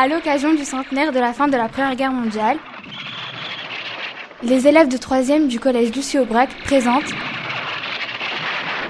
À 0.00 0.06
l'occasion 0.06 0.54
du 0.54 0.64
centenaire 0.64 1.10
de 1.10 1.18
la 1.18 1.32
fin 1.32 1.48
de 1.48 1.56
la 1.56 1.68
Première 1.68 1.96
Guerre 1.96 2.12
mondiale, 2.12 2.56
les 4.44 4.68
élèves 4.68 4.86
de 4.86 4.96
3e 4.96 5.48
du 5.48 5.58
collège 5.58 5.92
Lucie 5.92 6.20
Aubrac 6.20 6.50
présentent 6.62 7.12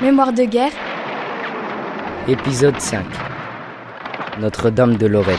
Mémoire 0.03 0.35
de 0.35 0.45
guerre. 0.45 0.73
Épisode 2.29 2.79
5 2.79 3.07
Notre-Dame 4.39 4.99
de 4.99 5.07
Lorette. 5.07 5.39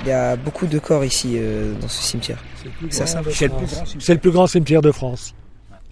Il 0.00 0.08
y 0.08 0.12
a 0.12 0.36
beaucoup 0.36 0.64
de 0.64 0.78
corps 0.78 1.04
ici 1.04 1.34
euh, 1.36 1.74
dans 1.74 1.88
ce 1.88 2.02
cimetière. 2.02 2.38
C'est 2.88 4.14
le, 4.14 4.18
plus 4.18 4.30
grand 4.30 4.46
cimetière 4.46 4.80
de 4.80 4.92
France. 4.92 5.34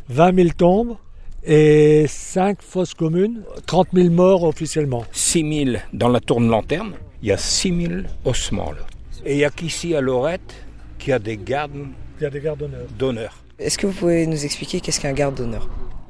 20 0.08 0.34
000 0.34 0.48
tombes 0.56 0.96
et 1.44 2.06
5 2.08 2.62
fosses 2.62 2.94
communes, 2.94 3.42
30 3.66 3.88
000 3.94 4.10
morts 4.10 4.44
officiellement. 4.44 5.04
6 5.12 5.64
000 5.72 5.76
dans 5.92 6.08
la 6.08 6.20
tourne 6.20 6.48
lanterne, 6.48 6.92
il 7.22 7.28
y 7.28 7.32
a 7.32 7.36
6 7.36 7.86
000 7.88 7.92
ossements 8.24 8.72
là. 8.72 8.86
Et 9.24 9.34
il 9.34 9.36
n'y 9.38 9.44
a 9.44 9.50
qu'ici 9.50 9.94
à 9.94 10.00
Lorette 10.00 10.54
qu'il 10.98 11.10
y 11.10 11.12
a 11.12 11.18
des 11.18 11.36
gardes 11.36 11.72
Il 12.20 12.24
y 12.24 12.26
a 12.26 12.30
des 12.30 12.40
gardes 12.40 12.68
d'honneur. 12.98 13.42
Est-ce 13.58 13.76
que 13.78 13.86
vous 13.86 13.92
pouvez 13.92 14.26
nous 14.26 14.44
expliquer 14.44 14.80
qu'est-ce 14.80 15.00
qu'un 15.00 15.12
garde 15.12 15.34
d'honneur? 15.34 15.68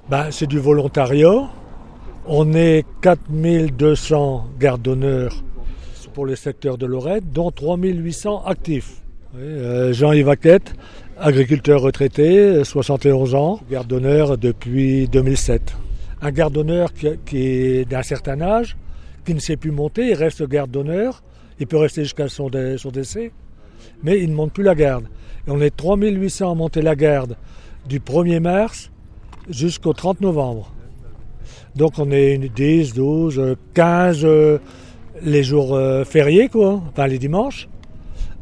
Ben, 0.09 0.30
C'est 0.30 0.46
du 0.46 0.59
volontariat. 0.59 1.48
On 2.26 2.52
est 2.52 2.84
4200 3.02 4.48
gardes 4.59 4.82
d'honneur 4.82 5.42
pour 6.12 6.26
le 6.26 6.37
secteur 6.37 6.76
de 6.79 6.84
Lorette, 6.84 7.32
dont 7.32 7.51
3800 7.51 8.45
actifs. 8.45 9.02
Euh, 9.37 9.92
Jean-Yves 9.92 10.29
Aquette, 10.29 10.74
agriculteur 11.20 11.80
retraité, 11.80 12.64
71 12.64 13.34
ans, 13.34 13.60
garde 13.70 13.88
d'honneur 13.88 14.38
depuis 14.38 15.09
2007. 15.09 15.76
Un 16.22 16.30
garde 16.30 16.54
d'honneur 16.54 16.92
qui, 16.92 17.38
est 17.38 17.88
d'un 17.88 18.02
certain 18.02 18.40
âge, 18.40 18.76
qui 19.24 19.34
ne 19.34 19.40
sait 19.40 19.56
plus 19.56 19.70
monter, 19.70 20.09
il 20.09 20.14
reste 20.14 20.46
garde 20.48 20.70
d'honneur, 20.70 21.23
il 21.59 21.66
peut 21.66 21.76
rester 21.76 22.02
jusqu'à 22.02 22.28
son, 22.28 22.48
décès, 22.48 23.32
mais 24.02 24.20
il 24.20 24.30
ne 24.30 24.34
monte 24.34 24.52
plus 24.52 24.65
la 24.65 24.74
garde. 24.74 25.06
On 25.46 25.60
est 25.60 25.74
3800 25.74 26.52
à 26.52 26.54
monter 26.54 26.82
la 26.82 26.95
garde 26.95 27.37
du 27.88 28.00
1er 28.00 28.40
mars 28.40 28.90
jusqu'au 29.48 29.93
30 29.93 30.21
novembre. 30.21 30.73
Donc 31.74 31.98
on 31.98 32.10
est 32.10 32.38
10, 32.38 32.95
12, 32.95 33.56
15 33.74 34.26
les 35.23 35.43
jours 35.43 35.74
euh, 35.74 36.04
fériés, 36.04 36.48
quoi, 36.48 36.80
enfin 36.88 37.09
les 37.09 37.18
dimanches, 37.18 37.68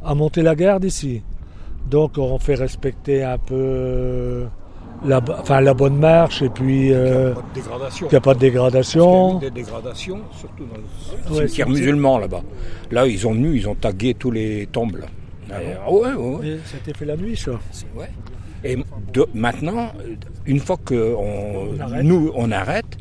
à 0.05 0.15
monter 0.15 0.43
la 0.43 0.55
garde 0.55 0.85
ici. 0.85 1.23
Donc 1.91 2.19
on 2.19 2.39
fait 2.39 2.57
respecter 2.57 3.23
un 3.23 3.39
peu 3.39 3.55
euh, 3.55 4.47
la, 5.05 5.21
enfin, 5.39 5.61
la 5.61 5.75
bonne 5.75 5.99
marche 5.99 6.43
et 6.43 6.49
puis 6.49 6.93
euh, 6.93 7.33
qu'il 7.55 8.09
n'y 8.09 8.17
a 8.17 8.21
pas 8.21 8.35
de 8.35 8.41
dégradation. 8.41 9.39
Qu'il 9.39 9.45
y 9.45 9.47
a 9.47 9.51
des 9.51 9.63
dégradations, 9.63 10.21
surtout 10.33 10.65
dans 10.65 11.35
le 11.35 11.47
cimetière 11.47 11.69
musulman 11.69 12.19
là-bas. 12.19 12.43
Là, 12.91 13.07
ils 13.07 13.27
ont 13.27 13.35
nu, 13.35 13.57
ils 13.57 13.69
ont 13.69 13.75
tagué 13.75 14.15
tous 14.15 14.31
les 14.31 14.67
tombes. 14.67 14.97
Là. 14.97 15.07
Ah 15.53 15.93
ouais, 15.93 16.13
ouais. 16.13 16.59
C'était 16.65 16.97
fait 16.97 17.05
la 17.05 17.17
nuit, 17.17 17.37
ça. 17.37 17.53
Ouais. 17.95 18.11
Et 18.65 18.77
maintenant, 19.33 19.93
une 20.47 20.59
fois 20.59 20.77
que 20.85 21.15
nous 22.03 22.33
on 22.35 22.51
arrête, 22.51 22.97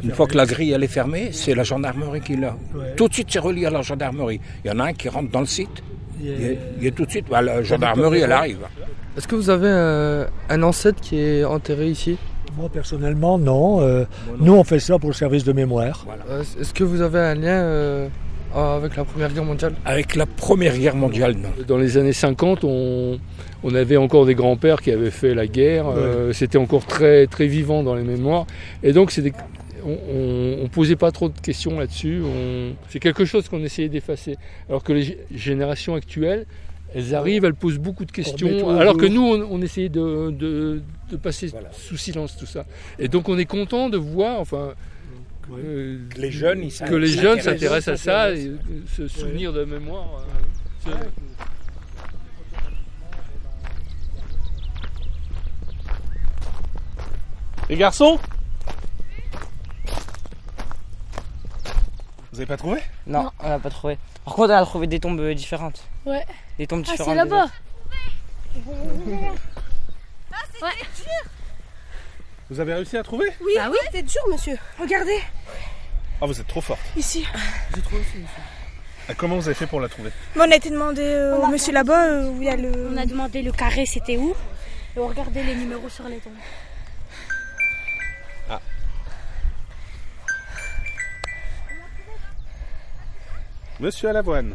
une 0.00 0.12
fois 0.12 0.28
que 0.28 0.36
la 0.36 0.46
grille 0.46 0.70
elle 0.70 0.84
est 0.84 0.86
fermée, 0.86 1.30
c'est 1.32 1.56
la 1.56 1.64
gendarmerie 1.64 2.20
qui 2.20 2.36
l'a. 2.36 2.56
Tout 2.96 3.08
de 3.08 3.14
suite, 3.14 3.28
c'est 3.30 3.40
relié 3.40 3.66
à 3.66 3.70
la 3.70 3.82
gendarmerie. 3.82 4.40
Il 4.64 4.68
y 4.68 4.70
en 4.70 4.78
a 4.78 4.84
un 4.84 4.92
qui 4.92 5.08
rentre 5.08 5.30
dans 5.30 5.40
le 5.40 5.46
site. 5.46 5.82
Il 6.22 6.86
est, 6.86 6.90
tout 6.92 7.04
de 7.04 7.10
suite, 7.10 7.26
bah, 7.28 7.42
la 7.42 7.62
gendarmerie, 7.62 8.20
elle 8.20 8.32
arrive. 8.32 8.60
Est-ce 9.16 9.28
que 9.28 9.34
vous 9.34 9.50
avez 9.50 9.68
euh, 9.68 10.26
un, 10.48 10.62
ancêtre 10.62 11.00
qui 11.00 11.18
est 11.18 11.44
enterré 11.44 11.88
ici? 11.88 12.16
Moi, 12.56 12.68
personnellement, 12.68 13.38
non. 13.38 13.80
Euh, 13.80 14.04
nous, 14.38 14.54
on 14.54 14.64
fait 14.64 14.78
ça 14.78 14.98
pour 14.98 15.10
le 15.10 15.14
service 15.14 15.44
de 15.44 15.52
mémoire. 15.52 16.06
Euh, 16.30 16.42
est-ce 16.60 16.72
que 16.72 16.84
vous 16.84 17.00
avez 17.00 17.18
un 17.18 17.34
lien 17.34 18.08
avec 18.54 18.96
la 18.96 19.04
Première 19.04 19.32
Guerre 19.32 19.44
mondiale? 19.44 19.74
Avec 19.84 20.14
la 20.14 20.26
Première 20.26 20.76
Guerre 20.76 20.96
mondiale, 20.96 21.34
non. 21.36 21.48
Dans 21.66 21.78
les 21.78 21.98
années 21.98 22.12
50, 22.12 22.64
on, 22.64 23.18
on 23.64 23.74
avait 23.74 23.96
encore 23.96 24.26
des 24.26 24.34
grands-pères 24.34 24.80
qui 24.80 24.90
avaient 24.90 25.10
fait 25.10 25.34
la 25.34 25.46
guerre. 25.46 25.86
C'était 26.32 26.58
encore 26.58 26.86
très, 26.86 27.26
très 27.26 27.46
vivant 27.46 27.82
dans 27.82 27.94
les 27.94 28.04
mémoires. 28.04 28.46
Et 28.82 28.92
donc, 28.92 29.10
c'est 29.10 29.32
on, 29.84 30.62
ne 30.62 30.68
posait 30.68 30.96
pas 30.96 31.10
trop 31.10 31.28
de 31.28 31.38
questions 31.38 31.78
là-dessus. 31.78 32.22
C'est 32.88 33.00
quelque 33.00 33.24
chose 33.24 33.48
qu'on 33.48 33.62
essayait 33.62 33.88
d'effacer. 33.88 34.36
Alors 34.68 34.82
que 34.82 34.92
les 34.92 35.18
générations 35.34 35.94
actuelles, 35.94 36.46
elles 36.94 37.14
arrivent, 37.14 37.44
elles 37.44 37.54
posent 37.54 37.78
beaucoup 37.78 38.04
de 38.04 38.12
questions, 38.12 38.78
alors 38.78 38.96
que 38.96 39.06
nous, 39.06 39.22
on, 39.22 39.62
essayait 39.62 39.88
de, 39.88 40.82
passer 41.22 41.50
sous 41.72 41.96
silence 41.96 42.36
tout 42.36 42.46
ça. 42.46 42.64
Et 42.98 43.08
donc, 43.08 43.28
on 43.28 43.38
est 43.38 43.46
content 43.46 43.88
de 43.88 43.96
voir, 43.96 44.40
enfin, 44.40 44.74
euh, 45.52 45.98
les 46.16 46.30
jeunes, 46.30 46.68
que 46.68 46.94
les 46.94 47.08
jeunes 47.08 47.40
s'intéressent 47.40 48.00
à 48.00 48.02
ça, 48.02 48.32
et, 48.32 48.52
se 48.94 49.08
souvenir 49.08 49.52
de 49.52 49.64
mémoire. 49.64 50.24
Euh, 50.86 50.90
les 57.68 57.76
garçons? 57.76 58.18
Avez 62.42 62.48
pas 62.48 62.56
trouvé 62.56 62.80
non, 63.06 63.30
on 63.40 63.48
n'a 63.48 63.58
pas 63.58 63.70
trouvé. 63.70 63.98
Par 64.24 64.34
contre, 64.34 64.52
on 64.52 64.56
a 64.56 64.64
trouvé 64.64 64.86
des 64.86 65.00
tombes 65.00 65.20
euh, 65.20 65.34
différentes. 65.34 65.84
Ouais. 66.04 66.24
Des 66.58 66.66
tombes 66.66 66.82
différentes. 66.82 67.00
Ah, 67.08 67.10
c'est 67.10 67.14
là-bas. 67.14 67.46
Ah, 70.32 70.36
c'est 70.52 71.02
dur 71.02 71.30
Vous 72.50 72.60
avez 72.60 72.74
réussi 72.74 72.96
à 72.96 73.02
trouver 73.02 73.26
Oui, 73.44 73.52
ah 73.60 73.68
oui, 73.70 73.78
c'est 73.92 74.02
dur, 74.02 74.22
monsieur. 74.30 74.56
Regardez. 74.80 75.20
Ah, 76.20 76.26
vous 76.26 76.40
êtes 76.40 76.46
trop 76.46 76.60
fort. 76.60 76.78
Ici. 76.96 77.26
J'ai 77.74 77.82
trouvé 77.82 78.00
aussi, 78.00 78.18
monsieur. 78.18 78.42
Ah, 79.08 79.14
comment 79.16 79.36
vous 79.36 79.46
avez 79.46 79.54
fait 79.54 79.66
pour 79.66 79.80
la 79.80 79.88
trouver 79.88 80.10
On 80.36 80.50
a 80.50 80.54
été 80.54 80.70
demandé 80.70 81.02
euh, 81.02 81.36
au 81.36 81.46
monsieur 81.46 81.72
là-bas 81.72 82.06
euh, 82.06 82.28
où 82.28 82.40
il 82.40 82.44
y 82.44 82.48
a 82.48 82.56
le. 82.56 82.90
On 82.92 82.96
a 82.96 83.06
demandé 83.06 83.42
le 83.42 83.52
carré, 83.52 83.86
c'était 83.86 84.16
où 84.16 84.34
Et 84.96 84.98
on 84.98 85.08
regardait 85.08 85.42
les 85.42 85.54
numéros 85.54 85.88
sur 85.88 86.08
les 86.08 86.18
tombes. 86.18 86.32
Monsieur 93.80 94.08
à 94.08 94.12
l'avoine. 94.12 94.54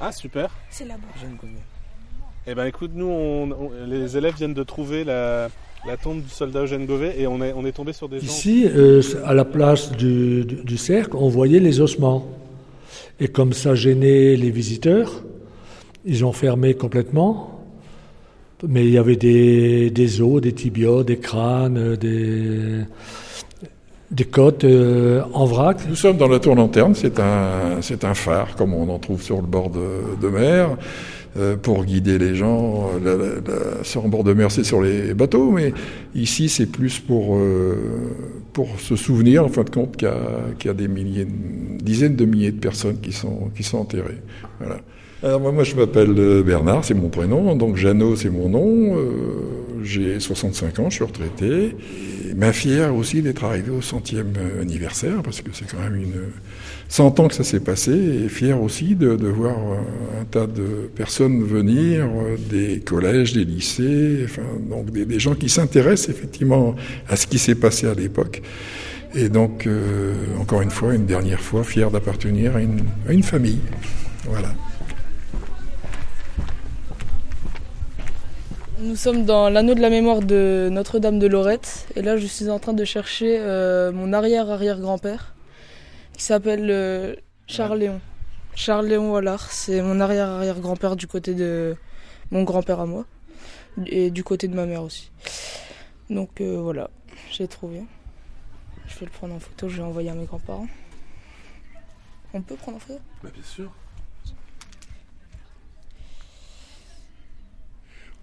Ah 0.00 0.12
super. 0.12 0.50
C'est 0.70 0.84
là-bas. 0.84 1.08
Eh 2.46 2.54
ben 2.54 2.66
écoute, 2.66 2.92
nous, 2.94 3.52
les 3.86 4.16
élèves 4.16 4.36
viennent 4.36 4.54
de 4.54 4.62
trouver 4.62 5.04
la, 5.04 5.48
tombe 6.02 6.22
du 6.22 6.28
soldat 6.30 6.62
Eugène 6.62 6.86
Gauvet 6.86 7.20
et 7.20 7.26
on 7.26 7.42
est, 7.42 7.52
on 7.52 7.66
est 7.66 7.72
tombé 7.72 7.92
sur 7.92 8.08
des 8.08 8.20
gens. 8.20 8.26
Ici, 8.26 8.64
euh, 8.66 9.02
à 9.24 9.34
la 9.34 9.44
place 9.44 9.92
du, 9.92 10.76
cercle, 10.76 11.16
on 11.16 11.28
voyait 11.28 11.60
les 11.60 11.80
ossements. 11.80 12.26
Et 13.20 13.28
comme 13.28 13.52
ça 13.52 13.74
gênait 13.74 14.36
les 14.36 14.50
visiteurs, 14.50 15.24
ils 16.04 16.24
ont 16.24 16.32
fermé 16.32 16.74
complètement. 16.74 17.60
Mais 18.66 18.84
il 18.84 18.90
y 18.90 18.98
avait 18.98 19.16
des, 19.16 19.90
des 19.90 20.20
os, 20.20 20.40
des 20.40 20.52
tibias, 20.52 21.02
des 21.02 21.18
crânes, 21.18 21.96
des 21.96 22.84
des 24.10 24.24
côtes 24.24 24.64
euh, 24.64 25.22
en 25.32 25.44
vrac. 25.44 25.78
Nous 25.88 25.96
sommes 25.96 26.16
dans 26.16 26.28
la 26.28 26.38
tour 26.38 26.54
lanterne, 26.54 26.94
c'est 26.94 27.20
un, 27.20 27.80
c'est 27.82 28.04
un 28.04 28.14
phare 28.14 28.56
comme 28.56 28.74
on 28.74 28.88
en 28.88 28.98
trouve 28.98 29.22
sur 29.22 29.36
le 29.36 29.46
bord 29.46 29.70
de, 29.70 30.20
de 30.20 30.28
mer. 30.28 30.76
Euh, 31.36 31.56
pour 31.56 31.84
guider 31.84 32.18
les 32.18 32.34
gens, 32.34 32.88
la, 33.04 33.14
la, 33.14 33.84
sur 33.84 34.02
le 34.02 34.08
bord 34.08 34.24
de 34.24 34.32
mer, 34.32 34.50
c'est 34.50 34.64
sur 34.64 34.80
les 34.80 35.12
bateaux, 35.12 35.52
mais 35.52 35.72
ici, 36.14 36.48
c'est 36.48 36.66
plus 36.66 36.98
pour, 36.98 37.36
euh, 37.36 37.76
pour 38.54 38.80
se 38.80 38.96
souvenir, 38.96 39.44
en 39.44 39.48
fin 39.48 39.62
de 39.62 39.70
compte, 39.70 39.96
qu'il 39.96 40.08
y 40.08 40.10
a, 40.10 40.16
y 40.64 40.68
a 40.68 40.74
des 40.74 40.88
milliers, 40.88 41.26
dizaines 41.28 42.16
de 42.16 42.24
milliers 42.24 42.50
de 42.50 42.58
personnes 42.58 42.98
qui 43.00 43.12
sont, 43.12 43.50
qui 43.54 43.62
sont 43.62 43.78
enterrées. 43.78 44.22
Voilà. 44.58 44.78
Alors 45.22 45.40
moi, 45.40 45.52
moi 45.52 45.64
je 45.64 45.74
m'appelle 45.74 46.14
euh, 46.16 46.42
Bernard, 46.42 46.84
c'est 46.84 46.94
mon 46.94 47.08
prénom, 47.08 47.54
donc 47.56 47.76
Jeannot 47.76 48.16
c'est 48.16 48.30
mon 48.30 48.48
nom, 48.48 48.96
euh, 48.96 49.10
j'ai 49.82 50.20
65 50.20 50.78
ans, 50.78 50.90
je 50.90 50.96
suis 50.96 51.04
retraité. 51.04 51.76
Et 52.28 52.34
ma 52.34 52.52
fière 52.52 52.94
aussi 52.94 53.22
d'être 53.22 53.44
arrivé 53.44 53.70
au 53.70 53.82
centième 53.82 54.32
euh, 54.38 54.62
anniversaire, 54.62 55.22
parce 55.22 55.40
que 55.40 55.50
c'est 55.52 55.70
quand 55.70 55.80
même 55.80 55.96
une 55.96 56.14
100 56.88 57.20
ans 57.20 57.28
que 57.28 57.34
ça 57.34 57.44
s'est 57.44 57.60
passé, 57.60 57.92
et 57.92 58.28
fier 58.28 58.60
aussi 58.60 58.94
de, 58.94 59.08
voir 59.28 59.56
un 59.58 60.24
tas 60.24 60.46
de 60.46 60.90
personnes 60.94 61.44
venir, 61.44 62.08
des 62.50 62.80
collèges, 62.80 63.34
des 63.34 63.44
lycées, 63.44 64.26
donc 64.70 64.90
des, 64.90 65.18
gens 65.18 65.34
qui 65.34 65.50
s'intéressent 65.50 66.08
effectivement 66.08 66.74
à 67.08 67.16
ce 67.16 67.26
qui 67.26 67.38
s'est 67.38 67.54
passé 67.54 67.86
à 67.86 67.94
l'époque. 67.94 68.42
Et 69.14 69.28
donc, 69.28 69.66
euh, 69.66 70.12
encore 70.38 70.62
une 70.62 70.70
fois, 70.70 70.94
une 70.94 71.06
dernière 71.06 71.40
fois, 71.40 71.64
fier 71.64 71.90
d'appartenir 71.90 72.56
à 72.56 72.60
une, 72.60 72.80
à 73.08 73.12
une 73.12 73.22
famille. 73.22 73.60
Voilà. 74.24 74.54
Nous 78.80 78.94
sommes 78.94 79.24
dans 79.24 79.50
l'anneau 79.50 79.74
de 79.74 79.80
la 79.80 79.90
mémoire 79.90 80.20
de 80.20 80.68
Notre-Dame 80.70 81.18
de 81.18 81.26
Lorette. 81.26 81.88
Et 81.96 82.02
là, 82.02 82.16
je 82.16 82.26
suis 82.26 82.48
en 82.48 82.60
train 82.60 82.74
de 82.74 82.84
chercher 82.84 83.36
euh, 83.40 83.90
mon 83.90 84.12
arrière-arrière-grand-père, 84.12 85.34
qui 86.12 86.22
s'appelle 86.22 86.70
euh, 86.70 87.16
Charles 87.48 87.80
Léon. 87.80 88.00
Charles 88.54 88.86
Léon 88.86 89.10
Wallard, 89.12 89.50
c'est 89.50 89.82
mon 89.82 89.98
arrière-arrière-grand-père 89.98 90.94
du 90.94 91.08
côté 91.08 91.34
de 91.34 91.74
mon 92.30 92.44
grand-père 92.44 92.78
à 92.78 92.86
moi, 92.86 93.04
et 93.86 94.12
du 94.12 94.22
côté 94.22 94.46
de 94.46 94.54
ma 94.54 94.64
mère 94.64 94.84
aussi. 94.84 95.10
Donc 96.08 96.40
euh, 96.40 96.60
voilà. 96.60 96.88
j'ai 97.32 97.48
trouvé. 97.48 97.82
Je 98.86 98.96
vais 99.00 99.06
le 99.06 99.10
prendre 99.10 99.34
en 99.34 99.40
photo, 99.40 99.68
je 99.68 99.78
vais 99.78 99.82
envoyer 99.82 100.10
à 100.10 100.14
mes 100.14 100.24
grands-parents. 100.24 100.68
On 102.32 102.42
peut 102.42 102.54
prendre 102.54 102.76
en 102.76 102.80
photo? 102.80 103.00
Bah, 103.24 103.30
bien 103.34 103.42
sûr. 103.42 103.72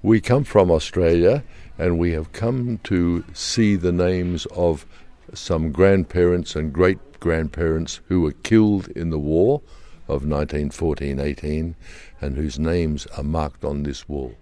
We 0.06 0.22
come 0.22 0.44
from 0.44 0.70
Australia 0.70 1.44
and 1.80 1.98
we 1.98 2.12
have 2.12 2.32
come 2.32 2.80
to 2.84 3.26
see 3.34 3.76
the 3.76 3.92
names 3.92 4.46
of 4.56 4.86
some 5.34 5.72
grandparents 5.72 6.56
and 6.56 6.72
great 6.72 7.20
grandparents 7.20 8.02
who 8.08 8.22
were 8.22 8.34
killed 8.44 8.88
in 8.90 9.10
the 9.10 9.18
war 9.18 9.64
of 10.08 10.22
1914 10.22 11.20
18 11.20 11.76
and 12.22 12.38
whose 12.38 12.60
names 12.60 13.08
are 13.18 13.24
marked 13.24 13.66
on 13.66 13.82
this 13.82 14.08
wall. 14.08 14.36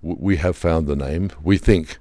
We 0.00 0.36
have 0.36 0.56
found 0.56 0.86
the 0.86 0.96
name. 0.96 1.32
We 1.42 1.58
think 1.58 1.98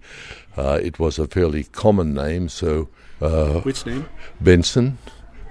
uh, 0.55 0.79
it 0.81 0.97
was 0.97 1.19
a 1.19 1.27
fairly 1.27 1.65
common 1.65 2.13
name, 2.13 2.47
so. 2.47 2.87
Uh, 3.21 3.59
Which 3.63 3.85
name? 3.85 4.07
Benson, 4.39 4.97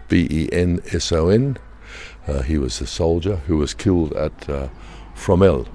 B 0.09 0.27
E 0.31 0.49
N 0.53 0.81
S 0.91 1.13
O 1.13 1.29
N. 1.29 1.59
Uh, 2.27 2.41
he 2.41 2.57
was 2.57 2.81
a 2.81 2.87
soldier 2.87 3.37
who 3.47 3.59
was 3.59 3.75
killed 3.75 4.15
at 4.15 4.49
uh, 4.49 4.69
Fromelles 5.15 5.69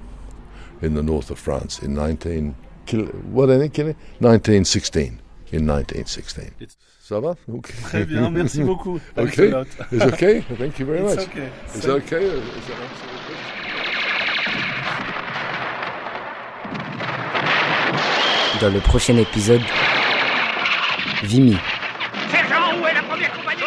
in 0.82 0.94
the 0.94 1.02
north 1.02 1.30
of 1.30 1.38
France 1.38 1.80
in 1.82 1.94
19 1.94 2.54
kill, 2.86 3.06
what 3.32 3.50
I 3.50 3.58
think, 3.58 3.78
1916. 4.20 5.18
In 5.52 5.66
1916. 5.66 6.50
Ça 7.06 7.20
va? 7.20 7.36
Okay. 7.46 7.74
Très 7.82 8.04
bien, 8.06 8.30
merci 8.30 8.62
beaucoup. 8.62 8.98
Thanks 9.14 9.38
okay. 9.38 9.64
It's 9.90 10.04
okay? 10.14 10.40
Thank 10.56 10.78
you 10.78 10.86
very 10.86 11.00
It's 11.00 11.16
much. 11.16 11.28
okay. 11.28 11.48
It's 11.74 11.86
Dans 18.60 18.70
le 18.72 18.80
prochain 18.80 19.16
épisode, 19.18 19.60
Vimy. 21.24 21.56
Sergent, 22.30 22.80
où 22.80 22.86
est 22.86 22.94
la 22.94 23.02
première 23.02 23.32
compagnie? 23.32 23.62